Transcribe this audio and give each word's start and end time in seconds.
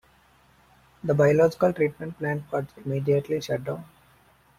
The 1.03 1.13
biological 1.13 1.73
treatment 1.73 2.17
plant 2.17 2.51
was 2.51 2.65
immediately 2.83 3.39
shut 3.39 3.65
down. 3.65 3.85